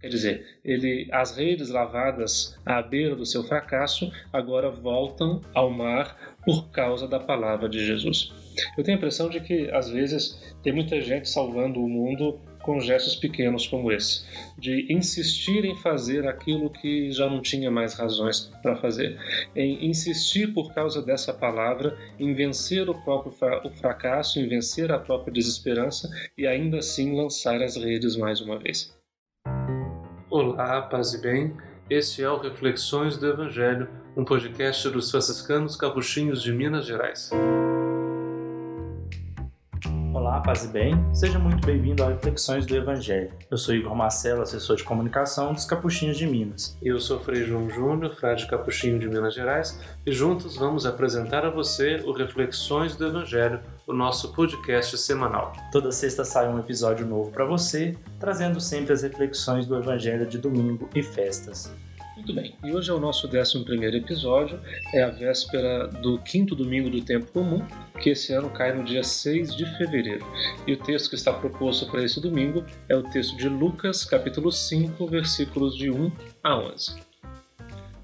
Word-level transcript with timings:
Quer 0.00 0.08
dizer, 0.08 0.58
ele, 0.64 1.08
as 1.10 1.36
redes 1.36 1.70
lavadas 1.70 2.56
à 2.64 2.80
beira 2.80 3.16
do 3.16 3.26
seu 3.26 3.42
fracasso 3.42 4.12
agora 4.32 4.70
voltam 4.70 5.40
ao 5.52 5.70
mar 5.70 6.36
por 6.44 6.70
causa 6.70 7.08
da 7.08 7.18
palavra 7.18 7.68
de 7.68 7.84
Jesus. 7.84 8.32
Eu 8.76 8.84
tenho 8.84 8.96
a 8.96 8.98
impressão 8.98 9.28
de 9.28 9.40
que, 9.40 9.68
às 9.72 9.90
vezes, 9.90 10.54
tem 10.62 10.72
muita 10.72 11.00
gente 11.00 11.28
salvando 11.28 11.80
o 11.80 11.88
mundo 11.88 12.40
com 12.62 12.78
gestos 12.80 13.16
pequenos 13.16 13.66
como 13.66 13.90
esse, 13.90 14.24
de 14.58 14.92
insistir 14.92 15.64
em 15.64 15.74
fazer 15.76 16.28
aquilo 16.28 16.68
que 16.68 17.10
já 17.10 17.28
não 17.28 17.40
tinha 17.40 17.70
mais 17.70 17.94
razões 17.94 18.52
para 18.62 18.76
fazer, 18.76 19.18
em 19.56 19.86
insistir 19.86 20.52
por 20.52 20.74
causa 20.74 21.00
dessa 21.00 21.32
palavra, 21.32 21.96
em 22.18 22.34
vencer 22.34 22.88
o 22.90 22.94
próprio 22.94 23.32
o 23.64 23.70
fracasso, 23.70 24.38
em 24.38 24.46
vencer 24.46 24.92
a 24.92 24.98
própria 24.98 25.32
desesperança 25.32 26.10
e 26.36 26.46
ainda 26.46 26.78
assim 26.78 27.16
lançar 27.16 27.62
as 27.62 27.76
redes 27.76 28.16
mais 28.16 28.40
uma 28.40 28.58
vez. 28.58 28.97
Olá, 30.40 30.82
paz 30.82 31.14
e 31.14 31.18
bem. 31.20 31.52
Este 31.90 32.22
é 32.22 32.30
o 32.30 32.38
Reflexões 32.38 33.16
do 33.16 33.26
Evangelho, 33.26 33.88
um 34.16 34.24
podcast 34.24 34.88
dos 34.88 35.10
franciscanos 35.10 35.74
capuchinhos 35.74 36.40
de 36.40 36.52
Minas 36.52 36.86
Gerais. 36.86 37.32
Paz 40.48 40.64
e 40.64 40.68
bem. 40.68 40.94
Seja 41.14 41.38
muito 41.38 41.66
bem-vindo 41.66 42.02
ao 42.02 42.08
Reflexões 42.08 42.64
do 42.64 42.74
Evangelho. 42.74 43.30
Eu 43.50 43.58
sou 43.58 43.74
Igor 43.74 43.94
Marcelo, 43.94 44.40
assessor 44.40 44.76
de 44.76 44.82
comunicação 44.82 45.52
dos 45.52 45.66
Capuchinhos 45.66 46.16
de 46.16 46.26
Minas. 46.26 46.74
Eu 46.80 46.98
sou 46.98 47.20
Frei 47.20 47.44
João 47.44 47.68
Júnior, 47.68 48.14
frade 48.14 48.46
capuchinho 48.46 48.98
de 48.98 49.06
Minas 49.06 49.34
Gerais, 49.34 49.78
e 50.06 50.10
juntos 50.10 50.56
vamos 50.56 50.86
apresentar 50.86 51.44
a 51.44 51.50
você 51.50 51.96
o 52.02 52.12
Reflexões 52.12 52.96
do 52.96 53.06
Evangelho, 53.06 53.60
o 53.86 53.92
nosso 53.92 54.32
podcast 54.32 54.96
semanal. 54.96 55.52
Toda 55.70 55.92
sexta 55.92 56.24
sai 56.24 56.48
um 56.48 56.58
episódio 56.58 57.06
novo 57.06 57.30
para 57.30 57.44
você, 57.44 57.94
trazendo 58.18 58.58
sempre 58.58 58.94
as 58.94 59.02
reflexões 59.02 59.66
do 59.66 59.76
Evangelho 59.76 60.24
de 60.24 60.38
domingo 60.38 60.88
e 60.94 61.02
festas. 61.02 61.70
Muito 62.18 62.34
bem, 62.34 62.52
e 62.64 62.74
hoje 62.74 62.90
é 62.90 62.92
o 62.92 62.98
nosso 62.98 63.28
11 63.28 63.64
episódio, 63.96 64.60
é 64.92 65.02
a 65.04 65.08
véspera 65.08 65.86
do 65.86 66.18
quinto 66.18 66.54
domingo 66.54 66.90
do 66.90 67.00
tempo 67.00 67.30
comum, 67.32 67.64
que 68.00 68.10
esse 68.10 68.32
ano 68.32 68.50
cai 68.50 68.74
no 68.74 68.82
dia 68.82 69.04
6 69.04 69.54
de 69.54 69.64
fevereiro. 69.78 70.26
E 70.66 70.72
o 70.72 70.76
texto 70.76 71.10
que 71.10 71.14
está 71.14 71.32
proposto 71.32 71.86
para 71.86 72.02
esse 72.02 72.20
domingo 72.20 72.64
é 72.88 72.96
o 72.96 73.04
texto 73.04 73.36
de 73.36 73.48
Lucas, 73.48 74.04
capítulo 74.04 74.50
5, 74.50 75.06
versículos 75.06 75.76
de 75.76 75.90
1 75.90 76.10
a 76.42 76.58
11. 76.58 77.07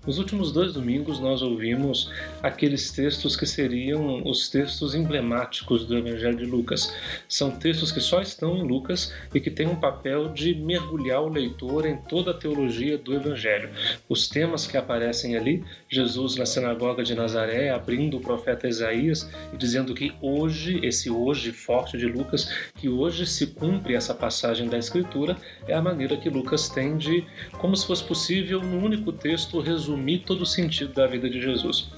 Nos 0.07 0.19
últimos 0.19 0.53
dois 0.53 0.75
domingos, 0.75 1.19
nós 1.19 1.41
ouvimos 1.41 2.13
aqueles 2.43 2.91
textos 2.91 3.37
que 3.37 3.47
seriam 3.47 4.23
os 4.29 4.51
textos 4.51 4.95
emblemáticos 4.95 5.87
do 5.87 5.97
Evangelho 5.97 6.37
de 6.37 6.45
Lucas. 6.45 6.95
São 7.27 7.51
textos 7.51 7.91
que 7.91 8.03
só 8.03 8.21
estão 8.21 8.59
em 8.59 8.63
Lucas 8.63 9.15
e 9.35 9.41
que 9.41 9.51
têm 9.51 9.67
um 9.67 9.77
papel 9.77 10.29
de 10.29 10.55
mergulhar 10.55 11.23
o 11.23 11.31
leitor 11.31 11.87
em 11.87 11.97
toda 11.97 12.33
a 12.33 12.35
teologia 12.35 12.99
do 12.99 13.15
Evangelho. 13.15 13.71
Os 14.07 14.29
temas 14.29 14.67
que 14.67 14.77
aparecem 14.77 15.39
ali, 15.39 15.65
Jesus 15.89 16.37
na 16.37 16.45
sinagoga 16.45 17.03
de 17.03 17.15
Nazaré, 17.15 17.71
abrindo 17.71 18.19
o 18.19 18.21
profeta 18.21 18.69
Isaías 18.69 19.27
e 19.55 19.57
dizendo 19.57 19.95
que 19.95 20.13
hoje, 20.21 20.81
esse 20.83 21.09
hoje 21.09 21.51
forte 21.51 21.97
de 21.97 22.05
Lucas, 22.05 22.71
que 22.75 22.91
hoje 22.91 23.27
se 23.27 23.47
cumpre 23.47 23.95
essa 23.95 24.13
passagem 24.13 24.69
da 24.69 24.77
Escritura, 24.77 25.35
é 25.67 25.73
a 25.73 25.81
maneira 25.81 26.15
que 26.15 26.29
Lucas 26.29 26.69
tem 26.69 26.99
de, 26.99 27.25
como 27.59 27.75
se 27.75 27.87
fosse 27.87 28.05
possível, 28.05 28.61
num 28.61 28.85
único 28.85 29.11
texto, 29.11 29.61
resumir 29.61 29.94
resumir 29.95 30.19
todo 30.21 30.43
o 30.43 30.47
sentido 30.47 30.93
da 30.93 31.07
vida 31.07 31.31
de 31.31 31.41
Jesus. 31.41 31.89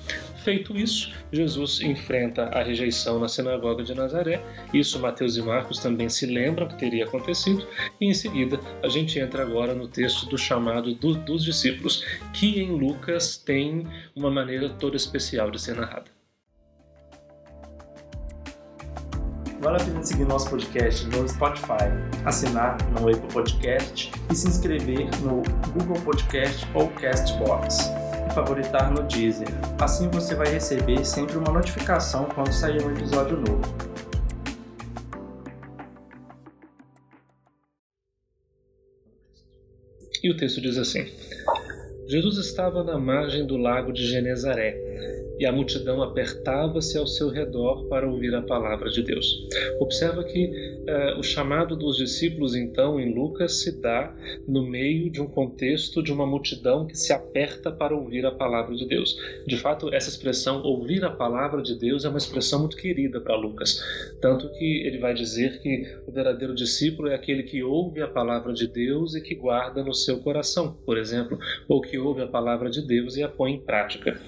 Feito 0.45 0.77
isso, 0.77 1.13
Jesus 1.33 1.81
enfrenta 1.81 2.45
a 2.45 2.63
rejeição 2.63 3.19
na 3.19 3.27
sinagoga 3.27 3.83
de 3.83 3.95
Nazaré. 3.95 4.41
Isso 4.73 5.01
Mateus 5.01 5.37
e 5.37 5.43
Marcos 5.43 5.81
também 5.81 6.09
se 6.09 6.25
lembram 6.25 6.69
que 6.69 6.79
teria 6.79 7.05
acontecido. 7.05 7.67
E 8.01 8.07
em 8.07 8.15
seguida, 8.15 8.61
a 8.83 8.89
gente 8.89 9.19
entra 9.19 9.43
agora 9.43 9.75
no 9.75 9.89
texto 9.89 10.27
do 10.27 10.39
chamado 10.39 10.95
do, 10.95 11.15
dos 11.15 11.43
discípulos, 11.43 12.05
que 12.33 12.61
em 12.61 12.71
Lucas 12.71 13.37
tem 13.37 13.87
uma 14.15 14.31
maneira 14.31 14.69
toda 14.69 14.97
especial 14.97 15.51
de 15.51 15.61
ser 15.61 15.75
narrada. 15.75 16.16
Vale 19.61 19.81
a 19.81 19.85
pena 19.85 20.03
seguir 20.03 20.27
nosso 20.27 20.51
podcast 20.51 21.07
no 21.07 21.27
Spotify, 21.27 21.89
assinar 22.27 22.77
no 22.93 23.09
Apple 23.09 23.33
Podcast 23.33 24.13
e 24.31 24.35
se 24.35 24.49
inscrever 24.49 25.09
no 25.23 25.43
Google 25.73 26.01
Podcast 26.05 26.67
ou 26.75 26.89
Castbox 26.91 27.91
e 28.29 28.35
favoritar 28.35 28.93
no 28.93 29.03
Deezer. 29.05 29.49
Assim 29.81 30.11
você 30.11 30.35
vai 30.35 30.49
receber 30.49 31.05
sempre 31.05 31.39
uma 31.39 31.51
notificação 31.51 32.27
quando 32.35 32.53
sair 32.53 32.85
um 32.85 32.91
episódio 32.93 33.39
novo. 33.39 33.63
E 40.23 40.31
o 40.31 40.37
texto 40.37 40.61
diz 40.61 40.77
assim: 40.77 41.07
Jesus 42.07 42.37
estava 42.37 42.85
na 42.85 42.99
margem 42.99 43.47
do 43.47 43.57
lago 43.57 43.93
de 43.93 44.07
Genezaré 44.07 45.16
e 45.39 45.47
a 45.47 45.53
multidão 45.53 46.03
apertava-se 46.03 46.97
ao 46.99 47.07
seu 47.07 47.29
redor 47.29 47.87
para 47.89 48.09
ouvir 48.09 48.35
a 48.35 48.43
palavra 48.43 48.91
de 48.91 49.03
Deus. 49.03 49.47
Observa 49.81 50.25
que 50.25 50.47
uh, 50.47 51.19
o 51.19 51.23
chamado 51.23 51.77
dos 51.77 51.97
discípulos, 51.97 52.55
então, 52.55 52.99
em 52.99 53.15
Lucas, 53.15 53.61
se 53.61 53.81
dá 53.81 54.15
no 54.47 54.67
meio 54.67 55.11
de 55.11 55.21
um 55.21 55.27
contexto 55.27 56.03
de 56.03 56.13
uma 56.13 56.27
multidão 56.27 56.87
que 56.87 56.97
se 56.97 57.13
aperta 57.13 57.71
para 57.71 57.95
ouvir 57.95 58.25
a 58.25 58.31
palavra 58.31 58.75
de 58.75 58.87
Deus. 58.87 59.17
De 59.47 59.57
fato, 59.57 59.93
essa 59.95 60.09
expressão 60.09 60.63
ouvir 60.63 61.05
a 61.05 61.11
palavra 61.11 61.63
de 61.63 61.79
Deus 61.79 62.05
é 62.05 62.09
uma 62.09 62.19
expressão 62.19 62.61
muito 62.61 62.77
querida 62.77 63.21
para 63.21 63.37
Lucas, 63.37 63.81
tanto 64.21 64.49
que 64.51 64.87
ele 64.87 64.99
vai 64.99 65.15
dizer 65.15 65.61
que 65.61 65.87
o 66.07 66.13
verdadeiro 66.13 66.55
discípulo 66.55 67.09
é 67.09 67.15
aquele 67.15 67.43
que 67.43 67.63
ouve 67.63 68.01
a 68.01 68.09
palavra 68.09 68.53
de 68.53 68.67
Deus 68.67 69.15
e 69.15 69.21
que 69.21 69.35
guarda 69.35 69.83
no 69.83 69.95
seu 69.95 70.19
coração, 70.19 70.77
por 70.85 70.97
exemplo, 70.97 71.39
ou 71.69 71.81
que 71.81 71.99
ouve 71.99 72.23
a 72.23 72.27
palavra 72.27 72.71
de 72.71 72.87
Deus 72.87 73.17
e 73.17 73.23
a 73.23 73.29
põe 73.29 73.53
em 73.53 73.61
prática. 73.61 74.19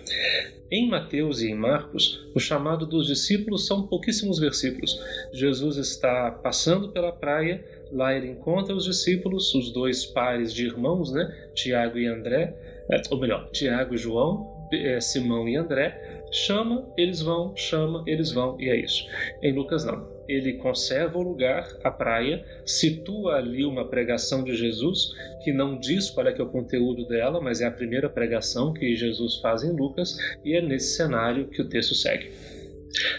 Em 0.70 0.86
Mateus 0.98 1.42
e 1.42 1.50
em 1.50 1.54
Marcos, 1.54 2.26
o 2.34 2.40
chamado 2.40 2.84
dos 2.84 3.06
discípulos 3.06 3.66
são 3.66 3.86
pouquíssimos 3.86 4.38
versículos. 4.38 5.00
Jesus 5.32 5.76
está 5.76 6.30
passando 6.30 6.88
pela 6.88 7.12
praia, 7.12 7.64
lá 7.92 8.12
ele 8.12 8.28
encontra 8.28 8.74
os 8.74 8.84
discípulos, 8.84 9.54
os 9.54 9.72
dois 9.72 10.04
pares 10.04 10.52
de 10.52 10.66
irmãos, 10.66 11.12
né? 11.12 11.50
Tiago 11.54 11.98
e 11.98 12.06
André, 12.06 12.54
é, 12.90 13.00
ou 13.10 13.20
melhor, 13.20 13.48
Tiago 13.52 13.94
e 13.94 13.98
João, 13.98 14.68
é, 14.72 15.00
Simão 15.00 15.48
e 15.48 15.56
André, 15.56 16.17
chama, 16.32 16.92
eles 16.96 17.20
vão, 17.20 17.56
chama, 17.56 18.02
eles 18.06 18.32
vão, 18.32 18.60
e 18.60 18.68
é 18.68 18.76
isso. 18.76 19.04
Em 19.42 19.52
Lucas 19.52 19.84
não 19.84 20.18
ele 20.28 20.52
conserva 20.54 21.18
o 21.18 21.22
lugar, 21.22 21.66
a 21.82 21.90
praia, 21.90 22.44
situa 22.66 23.36
ali 23.36 23.64
uma 23.64 23.88
pregação 23.88 24.44
de 24.44 24.54
Jesus, 24.54 25.14
que 25.42 25.52
não 25.52 25.78
diz 25.78 26.10
qual 26.10 26.28
é 26.28 26.32
que 26.32 26.40
é 26.40 26.44
o 26.44 26.50
conteúdo 26.50 27.08
dela, 27.08 27.40
mas 27.40 27.62
é 27.62 27.66
a 27.66 27.70
primeira 27.70 28.10
pregação 28.10 28.74
que 28.74 28.94
Jesus 28.94 29.36
faz 29.36 29.64
em 29.64 29.74
Lucas, 29.74 30.18
e 30.44 30.54
é 30.54 30.60
nesse 30.60 30.96
cenário 30.96 31.48
que 31.48 31.62
o 31.62 31.68
texto 31.68 31.94
segue. 31.94 32.30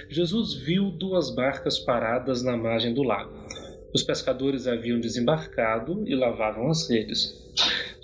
Jesus 0.08 0.54
viu 0.54 0.92
duas 0.92 1.34
barcas 1.34 1.80
paradas 1.80 2.44
na 2.44 2.56
margem 2.56 2.94
do 2.94 3.02
lago. 3.02 3.34
Os 3.92 4.04
pescadores 4.04 4.68
haviam 4.68 5.00
desembarcado 5.00 6.04
e 6.08 6.14
lavavam 6.14 6.70
as 6.70 6.88
redes. 6.88 7.50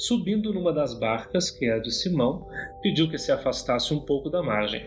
Subindo 0.07 0.53
numa 0.53 0.71
das 0.71 0.93
barcas, 0.93 1.49
que 1.49 1.65
é 1.65 1.73
a 1.73 1.79
de 1.79 1.91
Simão, 1.91 2.47
pediu 2.79 3.09
que 3.09 3.17
se 3.17 3.31
afastasse 3.31 3.91
um 3.91 3.99
pouco 3.99 4.29
da 4.29 4.43
margem. 4.43 4.85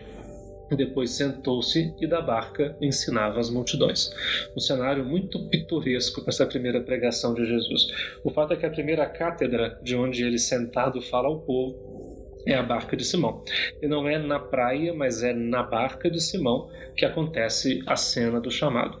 Depois 0.71 1.11
sentou-se 1.11 1.93
e 1.99 2.07
da 2.07 2.21
barca 2.21 2.77
ensinava 2.79 3.37
as 3.37 3.49
multidões. 3.49 4.11
Um 4.55 4.61
cenário 4.61 5.03
muito 5.03 5.49
pitoresco 5.49 6.21
para 6.21 6.29
essa 6.29 6.45
primeira 6.45 6.79
pregação 6.79 7.33
de 7.33 7.45
Jesus. 7.45 7.87
O 8.23 8.29
fato 8.29 8.53
é 8.53 8.55
que 8.55 8.65
a 8.65 8.69
primeira 8.69 9.05
cátedra 9.07 9.77
de 9.83 9.93
onde 9.93 10.23
ele 10.23 10.39
sentado 10.39 11.01
fala 11.01 11.27
ao 11.27 11.41
povo 11.41 11.98
é 12.45 12.55
a 12.55 12.63
barca 12.63 12.95
de 12.95 13.03
Simão. 13.05 13.43
E 13.81 13.87
não 13.87 14.07
é 14.07 14.17
na 14.17 14.39
praia, 14.39 14.93
mas 14.93 15.23
é 15.23 15.33
na 15.33 15.63
barca 15.63 16.09
de 16.09 16.21
Simão 16.21 16.69
que 16.95 17.05
acontece 17.05 17.81
a 17.85 17.95
cena 17.95 18.39
do 18.39 18.51
chamado. 18.51 18.99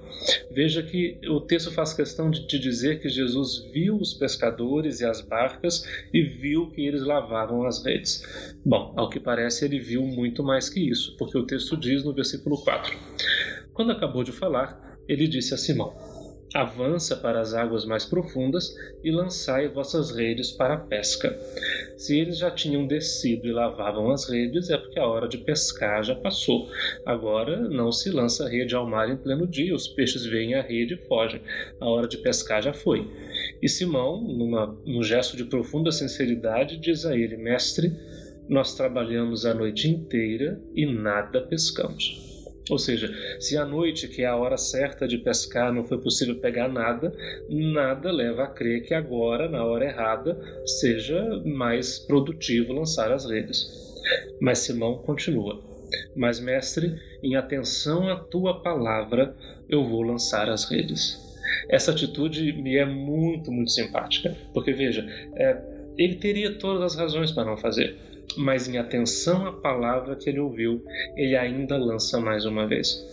Veja 0.51 0.83
que 0.83 1.19
o 1.27 1.41
texto 1.41 1.71
faz 1.71 1.93
questão 1.93 2.29
de, 2.29 2.45
de 2.47 2.59
dizer 2.59 2.99
que 2.99 3.09
Jesus 3.09 3.69
viu 3.71 3.97
os 3.97 4.13
pescadores 4.13 4.99
e 4.99 5.05
as 5.05 5.21
barcas 5.21 5.85
e 6.13 6.21
viu 6.23 6.69
que 6.71 6.85
eles 6.85 7.03
lavavam 7.03 7.65
as 7.65 7.83
redes. 7.83 8.23
Bom, 8.65 8.93
ao 8.95 9.09
que 9.09 9.19
parece, 9.19 9.65
ele 9.65 9.79
viu 9.79 10.03
muito 10.03 10.43
mais 10.43 10.69
que 10.69 10.89
isso, 10.89 11.15
porque 11.17 11.37
o 11.37 11.45
texto 11.45 11.77
diz 11.77 12.03
no 12.03 12.13
versículo 12.13 12.57
4: 12.63 12.97
Quando 13.73 13.91
acabou 13.91 14.23
de 14.23 14.31
falar, 14.31 14.97
ele 15.07 15.27
disse 15.27 15.53
a 15.53 15.57
Simão: 15.57 15.93
Avança 16.53 17.15
para 17.15 17.39
as 17.39 17.53
águas 17.53 17.85
mais 17.85 18.05
profundas 18.05 18.75
e 19.03 19.11
lançai 19.11 19.67
vossas 19.67 20.09
redes 20.09 20.51
para 20.51 20.73
a 20.73 20.77
pesca. 20.77 21.37
Se 21.95 22.17
eles 22.17 22.39
já 22.39 22.49
tinham 22.49 22.87
descido 22.87 23.47
e 23.47 23.51
lavavam 23.51 24.09
as 24.09 24.27
redes, 24.27 24.69
é 24.71 24.77
porque 24.77 24.97
a 24.97 25.05
hora 25.05 25.27
de 25.27 25.37
pescar 25.37 26.03
já 26.03 26.15
passou. 26.15 26.67
Agora 27.05 27.69
não 27.69 27.91
se 27.91 28.09
lança 28.09 28.49
rede 28.49 28.73
ao 28.73 28.89
mar 28.89 29.09
em 29.09 29.17
pleno 29.17 29.45
dia, 29.45 29.75
os 29.75 29.87
peixes 29.87 30.25
veem 30.25 30.55
a 30.55 30.61
rede 30.61 30.95
e 30.95 31.07
fogem. 31.07 31.41
A 31.79 31.85
hora 31.85 32.07
de 32.07 32.17
pescar 32.17 32.63
já 32.63 32.73
foi. 32.73 33.07
E 33.61 33.69
Simão, 33.69 34.19
numa, 34.19 34.75
num 34.85 35.03
gesto 35.03 35.37
de 35.37 35.45
profunda 35.45 35.91
sinceridade, 35.91 36.77
diz 36.77 37.05
a 37.05 37.15
ele: 37.15 37.37
Mestre, 37.37 37.91
nós 38.47 38.73
trabalhamos 38.75 39.45
a 39.45 39.53
noite 39.53 39.87
inteira 39.87 40.59
e 40.73 40.85
nada 40.85 41.41
pescamos. 41.41 42.28
Ou 42.69 42.77
seja, 42.77 43.11
se 43.39 43.57
à 43.57 43.65
noite, 43.65 44.07
que 44.07 44.21
é 44.21 44.27
a 44.27 44.35
hora 44.35 44.57
certa 44.57 45.07
de 45.07 45.17
pescar, 45.17 45.73
não 45.73 45.85
foi 45.85 45.97
possível 45.99 46.39
pegar 46.39 46.67
nada, 46.67 47.13
nada 47.49 48.11
leva 48.11 48.43
a 48.43 48.47
crer 48.47 48.83
que 48.83 48.93
agora, 48.93 49.49
na 49.49 49.63
hora 49.63 49.85
errada, 49.85 50.39
seja 50.65 51.41
mais 51.45 51.97
produtivo 51.99 52.73
lançar 52.73 53.11
as 53.11 53.25
redes. 53.25 53.67
Mas 54.39 54.59
Simão 54.59 54.99
continua. 54.99 55.61
Mas, 56.15 56.39
mestre, 56.39 56.95
em 57.23 57.35
atenção 57.35 58.07
à 58.07 58.15
tua 58.15 58.61
palavra, 58.61 59.35
eu 59.67 59.83
vou 59.87 60.03
lançar 60.03 60.49
as 60.49 60.69
redes. 60.69 61.17
Essa 61.67 61.91
atitude 61.91 62.53
me 62.53 62.75
é 62.75 62.85
muito, 62.85 63.51
muito 63.51 63.71
simpática, 63.71 64.35
porque 64.53 64.71
veja, 64.71 65.05
é, 65.35 65.78
ele 65.99 66.15
teria 66.15 66.57
todas 66.57 66.93
as 66.93 66.95
razões 66.95 67.31
para 67.31 67.45
não 67.45 67.57
fazer 67.57 67.95
mas 68.37 68.67
em 68.67 68.77
atenção 68.77 69.45
à 69.47 69.53
palavra 69.53 70.15
que 70.15 70.29
ele 70.29 70.39
ouviu, 70.39 70.83
ele 71.15 71.35
ainda 71.35 71.77
lança 71.77 72.19
mais 72.19 72.45
uma 72.45 72.67
vez. 72.67 73.07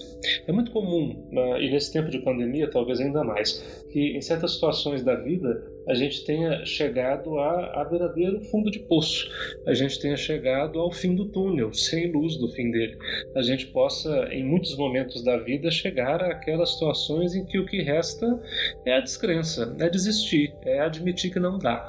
É 0.46 0.52
muito 0.52 0.70
comum, 0.70 1.28
e 1.60 1.70
nesse 1.70 1.92
tempo 1.92 2.10
de 2.10 2.18
pandemia 2.18 2.68
talvez 2.68 3.00
ainda 3.00 3.22
mais, 3.22 3.84
que 3.92 4.16
em 4.16 4.20
certas 4.20 4.54
situações 4.54 5.02
da 5.04 5.14
vida 5.14 5.62
a 5.88 5.94
gente 5.94 6.24
tenha 6.24 6.64
chegado 6.64 7.38
a, 7.38 7.80
a 7.80 7.84
verdadeiro 7.84 8.40
fundo 8.46 8.70
de 8.70 8.80
poço, 8.80 9.30
a 9.66 9.74
gente 9.74 10.00
tenha 10.00 10.16
chegado 10.16 10.80
ao 10.80 10.90
fim 10.90 11.14
do 11.14 11.26
túnel, 11.26 11.72
sem 11.72 12.10
luz 12.10 12.36
do 12.36 12.48
fim 12.48 12.70
dele. 12.72 12.96
A 13.36 13.42
gente 13.42 13.66
possa, 13.66 14.28
em 14.32 14.44
muitos 14.44 14.76
momentos 14.76 15.22
da 15.22 15.36
vida, 15.36 15.70
chegar 15.70 16.22
àquelas 16.24 16.72
situações 16.72 17.34
em 17.34 17.44
que 17.44 17.58
o 17.58 17.66
que 17.66 17.82
resta 17.82 18.40
é 18.84 18.94
a 18.94 19.00
descrença, 19.00 19.76
é 19.78 19.88
desistir, 19.88 20.52
é 20.64 20.80
admitir 20.80 21.32
que 21.32 21.38
não 21.38 21.58
dá 21.58 21.88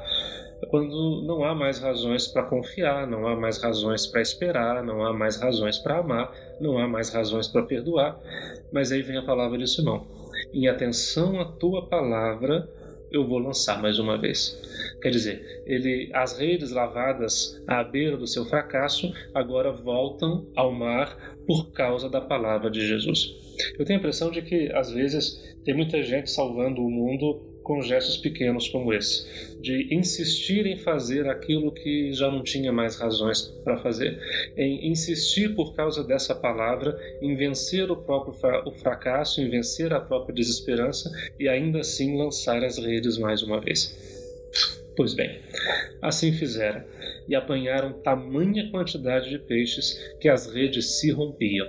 quando 0.70 1.22
não 1.26 1.44
há 1.44 1.54
mais 1.54 1.80
razões 1.80 2.28
para 2.28 2.44
confiar, 2.44 3.08
não 3.08 3.28
há 3.28 3.36
mais 3.36 3.62
razões 3.62 4.08
para 4.08 4.22
esperar, 4.22 4.84
não 4.84 5.06
há 5.06 5.14
mais 5.14 5.38
razões 5.38 5.78
para 5.78 6.00
amar, 6.00 6.34
não 6.60 6.78
há 6.78 6.88
mais 6.88 7.10
razões 7.10 7.48
para 7.48 7.64
perdoar. 7.64 8.20
Mas 8.72 8.92
aí 8.92 9.02
vem 9.02 9.18
a 9.18 9.24
palavra 9.24 9.58
de 9.58 9.68
Simão. 9.68 10.08
Em 10.54 10.68
atenção 10.68 11.40
à 11.40 11.46
tua 11.46 11.88
palavra, 11.88 12.68
eu 13.12 13.28
vou 13.28 13.40
lançar 13.40 13.82
mais 13.82 14.00
uma 14.00 14.18
vez. 14.18 14.60
Quer 15.02 15.10
dizer, 15.10 15.64
ele, 15.66 16.10
as 16.14 16.38
redes 16.38 16.72
lavadas 16.72 17.62
à 17.68 17.84
beira 17.84 18.18
do 18.18 18.28
seu 18.28 18.46
fracasso 18.46 19.12
agora 19.34 19.72
voltam 19.72 20.48
ao 20.56 20.72
mar 20.72 21.38
por 21.46 21.72
causa 21.72 22.10
da 22.10 22.20
palavra 22.20 22.70
de 22.70 22.86
Jesus. 22.86 23.34
Eu 23.78 23.86
tenho 23.86 23.98
a 23.98 24.02
impressão 24.02 24.30
de 24.30 24.42
que 24.42 24.72
às 24.74 24.92
vezes 24.92 25.56
tem 25.64 25.74
muita 25.74 26.04
gente 26.04 26.30
salvando 26.30 26.82
o 26.82 26.90
mundo 26.90 27.57
com 27.68 27.82
gestos 27.82 28.16
pequenos 28.16 28.70
como 28.70 28.94
esse, 28.94 29.28
de 29.60 29.94
insistir 29.94 30.66
em 30.66 30.78
fazer 30.78 31.28
aquilo 31.28 31.70
que 31.70 32.14
já 32.14 32.32
não 32.32 32.42
tinha 32.42 32.72
mais 32.72 32.96
razões 32.96 33.42
para 33.66 33.78
fazer, 33.78 34.18
em 34.56 34.90
insistir 34.90 35.54
por 35.54 35.76
causa 35.76 36.02
dessa 36.02 36.34
palavra, 36.34 36.98
em 37.22 37.36
vencer 37.36 37.92
o 37.92 37.98
próprio 37.98 38.34
o 38.66 38.72
fracasso, 38.72 39.42
em 39.42 39.50
vencer 39.50 39.94
a 39.94 40.00
própria 40.00 40.34
desesperança 40.34 41.12
e 41.38 41.50
ainda 41.50 41.82
assim 41.82 42.18
lançar 42.18 42.64
as 42.64 42.78
redes 42.78 43.18
mais 43.18 43.44
uma 43.44 43.60
vez. 43.60 43.94
Pois 44.96 45.14
bem, 45.14 45.42
assim 46.02 46.32
fizeram 46.32 46.86
e 47.28 47.36
apanharam 47.36 47.92
tamanha 48.02 48.72
quantidade 48.72 49.30
de 49.30 49.40
peixes 49.40 50.16
que 50.22 50.30
as 50.30 50.48
redes 50.48 51.00
se 51.00 51.12
rompiam. 51.12 51.68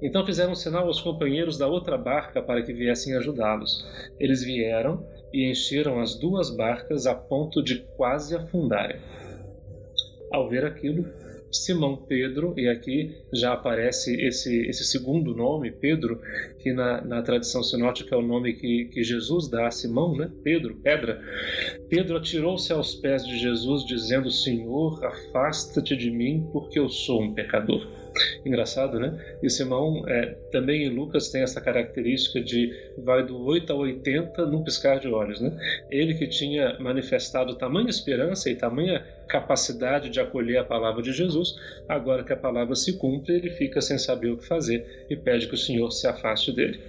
Então 0.00 0.24
fizeram 0.26 0.54
sinal 0.54 0.86
aos 0.86 1.00
companheiros 1.00 1.56
da 1.56 1.66
outra 1.66 1.96
barca 1.96 2.42
para 2.42 2.62
que 2.62 2.72
viessem 2.72 3.16
ajudá-los. 3.16 3.84
Eles 4.20 4.44
vieram 4.44 5.04
e 5.36 5.50
encheram 5.50 6.00
as 6.00 6.14
duas 6.14 6.48
barcas 6.48 7.06
a 7.06 7.14
ponto 7.14 7.62
de 7.62 7.80
quase 7.94 8.34
afundarem. 8.34 8.98
Ao 10.32 10.48
ver 10.48 10.64
aquilo, 10.64 11.04
Simão 11.50 11.96
Pedro, 11.96 12.54
e 12.56 12.68
aqui 12.68 13.14
já 13.32 13.52
aparece 13.52 14.14
esse, 14.20 14.66
esse 14.66 14.84
segundo 14.84 15.34
nome, 15.34 15.70
Pedro, 15.70 16.20
que 16.58 16.72
na, 16.72 17.00
na 17.02 17.22
tradição 17.22 17.62
sinótica 17.62 18.14
é 18.14 18.18
o 18.18 18.22
nome 18.22 18.54
que, 18.54 18.86
que 18.86 19.02
Jesus 19.02 19.48
dá 19.48 19.66
a 19.66 19.70
Simão, 19.70 20.16
né? 20.16 20.30
Pedro, 20.42 20.76
pedra. 20.76 21.20
Pedro 21.88 22.16
atirou-se 22.16 22.72
aos 22.72 22.94
pés 22.94 23.24
de 23.26 23.38
Jesus, 23.38 23.84
dizendo: 23.84 24.30
Senhor, 24.30 25.04
afasta-te 25.04 25.96
de 25.96 26.10
mim, 26.10 26.48
porque 26.52 26.78
eu 26.78 26.88
sou 26.88 27.22
um 27.22 27.34
pecador. 27.34 27.86
Engraçado, 28.44 28.98
né? 28.98 29.18
E 29.42 29.50
Simão, 29.50 30.02
é, 30.08 30.26
também 30.50 30.84
em 30.84 30.88
Lucas, 30.88 31.28
tem 31.28 31.42
essa 31.42 31.60
característica 31.60 32.40
de 32.40 32.72
vai 32.98 33.24
do 33.24 33.38
8 33.44 33.72
a 33.72 33.76
80 33.76 34.46
num 34.46 34.62
piscar 34.62 34.98
de 34.98 35.08
olhos, 35.08 35.40
né? 35.40 35.56
Ele 35.90 36.14
que 36.14 36.26
tinha 36.26 36.78
manifestado 36.78 37.56
tamanha 37.56 37.90
esperança 37.90 38.50
e 38.50 38.56
tamanha 38.56 39.04
capacidade 39.28 40.08
de 40.08 40.20
acolher 40.20 40.58
a 40.58 40.64
palavra 40.64 41.02
de 41.02 41.12
Jesus, 41.12 41.56
agora 41.88 42.24
que 42.24 42.32
a 42.32 42.36
palavra 42.36 42.74
se 42.74 42.96
cumpre, 42.96 43.34
ele 43.34 43.50
fica 43.50 43.80
sem 43.80 43.98
saber 43.98 44.30
o 44.30 44.36
que 44.36 44.46
fazer 44.46 45.06
e 45.10 45.16
pede 45.16 45.46
que 45.48 45.54
o 45.54 45.58
Senhor 45.58 45.90
se 45.90 46.06
afaste 46.06 46.52
dele, 46.52 46.80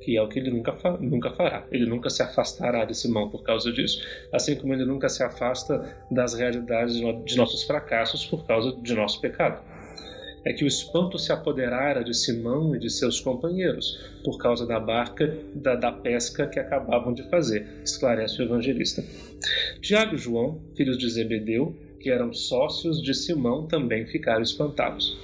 que 0.00 0.16
é 0.16 0.22
o 0.22 0.28
que 0.28 0.38
ele 0.38 0.50
nunca, 0.50 0.72
fa 0.72 0.96
nunca 0.98 1.30
fará. 1.30 1.64
Ele 1.70 1.86
nunca 1.86 2.10
se 2.10 2.22
afastará 2.22 2.84
de 2.84 2.94
Simão 2.94 3.28
por 3.30 3.42
causa 3.42 3.72
disso, 3.72 4.04
assim 4.32 4.56
como 4.56 4.74
ele 4.74 4.84
nunca 4.84 5.08
se 5.08 5.22
afasta 5.22 5.96
das 6.10 6.34
realidades 6.34 6.96
de 6.96 7.36
nossos 7.36 7.62
fracassos 7.64 8.24
por 8.26 8.46
causa 8.46 8.76
de 8.80 8.94
nosso 8.94 9.20
pecado 9.20 9.73
é 10.44 10.52
que 10.52 10.64
o 10.64 10.68
espanto 10.68 11.18
se 11.18 11.32
apoderara 11.32 12.04
de 12.04 12.14
Simão 12.14 12.76
e 12.76 12.78
de 12.78 12.90
seus 12.90 13.18
companheiros, 13.20 13.98
por 14.22 14.38
causa 14.38 14.66
da 14.66 14.78
barca 14.78 15.36
da, 15.54 15.74
da 15.74 15.90
pesca 15.90 16.46
que 16.46 16.60
acabavam 16.60 17.14
de 17.14 17.22
fazer, 17.30 17.66
esclarece 17.82 18.40
o 18.40 18.44
evangelista. 18.44 19.02
Tiago 19.80 20.14
e 20.14 20.18
João, 20.18 20.60
filhos 20.76 20.98
de 20.98 21.08
Zebedeu, 21.08 21.74
que 22.04 22.10
eram 22.10 22.34
sócios 22.34 23.00
de 23.00 23.14
Simão, 23.14 23.66
também 23.66 24.04
ficaram 24.04 24.42
espantados. 24.42 25.18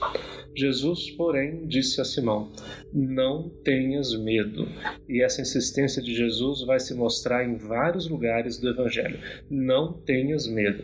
Jesus, 0.56 1.11
porém, 1.11 1.67
disse 1.67 2.00
a 2.00 2.05
Simão: 2.05 2.50
Não 2.91 3.50
tenhas 3.62 4.15
medo. 4.19 4.67
E 5.06 5.23
essa 5.23 5.43
insistência 5.43 6.03
de 6.03 6.15
Jesus 6.15 6.62
vai 6.62 6.81
se 6.81 6.94
mostrar 6.94 7.44
em 7.44 7.55
vários 7.55 8.09
lugares 8.09 8.59
do 8.59 8.71
Evangelho. 8.71 9.21
Não 9.50 9.93
tenhas 9.93 10.49
medo. 10.49 10.82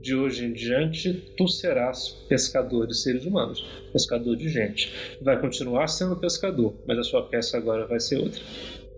De 0.00 0.14
hoje 0.14 0.44
em 0.44 0.52
diante, 0.52 1.14
tu 1.36 1.46
serás 1.46 2.08
pescador 2.28 2.88
de 2.88 2.96
seres 2.96 3.24
humanos, 3.24 3.64
pescador 3.92 4.36
de 4.36 4.48
gente. 4.48 4.92
Vai 5.22 5.40
continuar 5.40 5.86
sendo 5.86 6.16
pescador, 6.16 6.74
mas 6.86 6.98
a 6.98 7.04
sua 7.04 7.22
peça 7.22 7.56
agora 7.56 7.86
vai 7.86 8.00
ser 8.00 8.18
outra. 8.18 8.42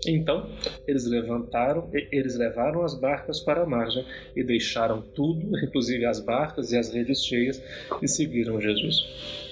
Então 0.06 0.48
eles 0.86 1.04
levantaram, 1.04 1.88
eles 1.92 2.36
levaram 2.36 2.82
as 2.82 2.94
barcas 2.94 3.40
para 3.40 3.62
a 3.62 3.66
margem 3.66 4.04
e 4.34 4.42
deixaram 4.42 5.02
tudo, 5.02 5.56
inclusive 5.62 6.04
as 6.06 6.20
barcas 6.20 6.72
e 6.72 6.78
as 6.78 6.92
redes 6.92 7.24
cheias, 7.24 7.62
e 8.00 8.08
seguiram 8.08 8.60
Jesus. 8.60 9.49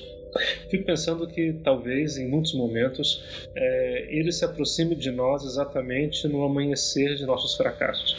Fico 0.68 0.84
pensando 0.84 1.26
que 1.26 1.54
talvez 1.64 2.18
em 2.18 2.28
muitos 2.28 2.54
momentos 2.54 3.24
é, 3.54 4.06
ele 4.10 4.30
se 4.30 4.44
aproxime 4.44 4.94
de 4.94 5.10
nós 5.10 5.44
exatamente 5.44 6.28
no 6.28 6.42
amanhecer 6.42 7.16
de 7.16 7.24
nossos 7.24 7.56
fracassos. 7.56 8.16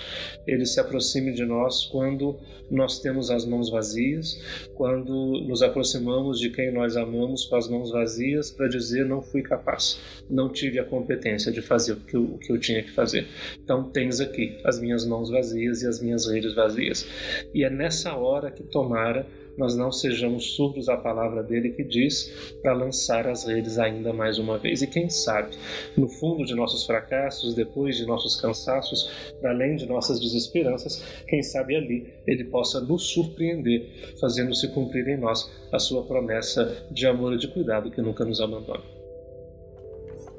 Ele 0.48 0.66
se 0.66 0.80
aproxime 0.80 1.32
de 1.32 1.46
nós 1.46 1.86
quando 1.86 2.40
nós 2.72 3.00
temos 3.00 3.32
as 3.32 3.46
mãos 3.46 3.70
vazias, 3.70 4.40
quando 4.76 5.42
nos 5.48 5.62
aproximamos 5.62 6.40
de 6.40 6.50
quem 6.50 6.72
nós 6.72 6.96
amamos 6.96 7.46
com 7.46 7.56
as 7.56 7.68
mãos 7.68 7.92
vazias 7.92 8.52
para 8.52 8.68
dizer 8.68 9.06
não 9.06 9.22
fui 9.22 9.42
capaz, 9.42 10.00
não 10.30 10.50
tive 10.50 10.80
a 10.80 10.84
competência 10.84 11.52
de 11.52 11.62
fazer 11.62 11.94
o 11.94 11.98
que, 11.98 12.16
eu, 12.16 12.24
o 12.24 12.38
que 12.38 12.52
eu 12.52 12.60
tinha 12.60 12.82
que 12.82 12.92
fazer. 12.92 13.28
Então 13.64 13.84
tens 13.84 14.20
aqui 14.20 14.58
as 14.64 14.80
minhas 14.80 15.06
mãos 15.06 15.30
vazias 15.30 15.82
e 15.82 15.88
as 15.88 16.02
minhas 16.02 16.28
redes 16.28 16.54
vazias. 16.54 17.08
E 17.54 17.64
é 17.64 17.70
nessa 17.70 18.16
hora 18.16 18.52
que 18.52 18.64
tomara 18.64 19.26
nós 19.60 19.76
não 19.76 19.92
sejamos 19.92 20.56
surdos 20.56 20.88
à 20.88 20.96
palavra 20.96 21.44
dele 21.44 21.72
que 21.72 21.84
diz 21.84 22.56
para 22.62 22.72
lançar 22.72 23.28
as 23.28 23.44
redes 23.44 23.78
ainda 23.78 24.14
mais 24.14 24.40
uma 24.40 24.58
vez. 24.58 24.82
E 24.82 24.88
quem 24.88 25.10
sabe, 25.10 25.56
no 25.98 26.08
fundo 26.08 26.46
de 26.46 26.56
nossos 26.56 26.86
fracassos, 26.86 27.54
depois 27.54 27.98
de 27.98 28.06
nossos 28.06 28.40
cansaços, 28.40 29.12
além 29.44 29.76
de 29.76 29.86
nossas 29.86 30.20
desesperanças, 30.20 31.04
quem 31.28 31.44
sabe 31.44 31.76
ali 31.76 32.14
ele 32.26 32.46
possa 32.46 32.80
nos 32.80 33.04
surpreender, 33.08 34.16
fazendo 34.20 34.56
se 34.56 34.70
cumprir 34.70 35.08
em 35.10 35.18
nós 35.18 35.52
a 35.74 35.78
sua 35.78 36.04
promessa 36.04 36.88
de 36.90 37.06
amor 37.06 37.34
e 37.34 37.38
de 37.38 37.50
cuidado 37.50 37.92
que 37.92 38.02
nunca 38.02 38.24
nos 38.24 38.40
abandona. 38.40 38.99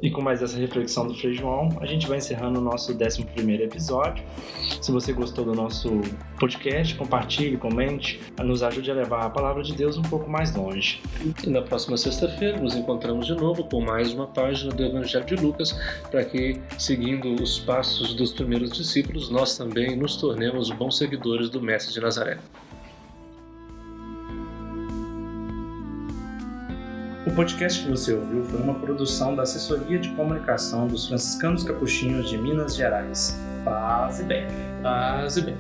E 0.02 0.10
com 0.10 0.22
mais 0.22 0.40
essa 0.40 0.56
reflexão 0.58 1.06
do 1.06 1.14
Frei 1.14 1.34
João, 1.34 1.68
a 1.78 1.84
gente 1.84 2.06
vai 2.06 2.16
encerrando 2.16 2.58
o 2.58 2.62
nosso 2.62 2.92
11 2.92 3.26
episódio. 3.62 4.24
Se 4.80 4.90
você 4.90 5.12
gostou 5.12 5.44
do 5.44 5.54
nosso 5.54 5.90
podcast, 6.38 6.94
compartilhe, 6.94 7.58
comente, 7.58 8.18
nos 8.42 8.62
ajude 8.62 8.90
a 8.90 8.94
levar 8.94 9.26
a 9.26 9.30
palavra 9.30 9.62
de 9.62 9.74
Deus 9.74 9.98
um 9.98 10.02
pouco 10.02 10.30
mais 10.30 10.54
longe. 10.54 11.02
E 11.44 11.50
na 11.50 11.60
próxima 11.60 11.98
sexta-feira 11.98 12.58
nos 12.58 12.74
encontramos 12.74 13.26
de 13.26 13.34
novo 13.34 13.64
com 13.64 13.82
mais 13.82 14.14
uma 14.14 14.26
página 14.26 14.72
do 14.72 14.82
Evangelho 14.82 15.26
de 15.26 15.36
Lucas, 15.36 15.78
para 16.10 16.24
que, 16.24 16.58
seguindo 16.78 17.34
os 17.34 17.58
passos 17.58 18.14
dos 18.14 18.32
primeiros 18.32 18.72
discípulos, 18.72 19.28
nós 19.28 19.58
também 19.58 19.96
nos 19.96 20.16
tornemos 20.16 20.70
bons 20.70 20.96
seguidores 20.96 21.50
do 21.50 21.60
Mestre 21.60 21.92
de 21.92 22.00
Nazaré. 22.00 22.38
O 27.26 27.30
podcast 27.32 27.82
que 27.82 27.90
você 27.90 28.14
ouviu 28.14 28.42
foi 28.44 28.60
uma 28.62 28.74
produção 28.74 29.36
da 29.36 29.42
Assessoria 29.42 29.98
de 29.98 30.08
Comunicação 30.10 30.86
dos 30.86 31.06
Franciscanos 31.06 31.62
Capuchinhos 31.62 32.30
de 32.30 32.38
Minas 32.38 32.74
Gerais. 32.74 33.38
Paz 33.62 34.20
e 34.20 34.24
bem. 34.24 34.46
Paz 34.82 35.36
e 35.36 35.42
bem. 35.42 35.56